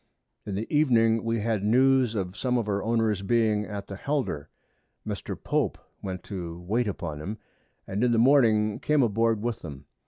In 0.47 0.55
the 0.55 0.65
Evening 0.75 1.23
we 1.23 1.41
had 1.41 1.63
News 1.63 2.15
of 2.15 2.35
some 2.35 2.57
of 2.57 2.67
our 2.67 2.81
Owners 2.81 3.21
being 3.21 3.65
at 3.67 3.85
the 3.85 3.95
Helder: 3.95 4.49
Mr. 5.07 5.37
Pope 5.39 5.77
went 6.01 6.23
to 6.23 6.59
wait 6.61 6.87
upon 6.87 7.21
'em, 7.21 7.37
and 7.85 8.03
in 8.03 8.11
the 8.11 8.17
Morning 8.17 8.79
came 8.79 9.03
aboard 9.03 9.43
with 9.43 9.59
them. 9.59 9.85